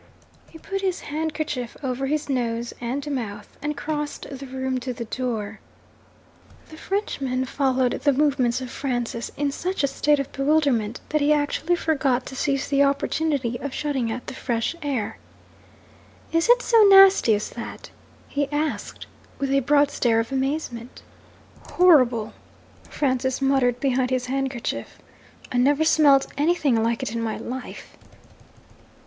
[0.49, 5.05] He put his handkerchief over his nose and mouth, and crossed the room to the
[5.05, 5.59] door.
[6.69, 11.31] The Frenchman followed the movements of Francis, in such a state of bewilderment that he
[11.31, 15.19] actually forgot to seize the opportunity of shutting out the fresh air.
[16.33, 17.91] 'Is it so nasty as that?'
[18.27, 19.05] he asked,
[19.37, 21.03] with a broad stare of amazement.
[21.73, 22.33] 'Horrible!'
[22.89, 24.97] Francis muttered behind his handkerchief.
[25.51, 27.95] 'I never smelt anything like it in my life!'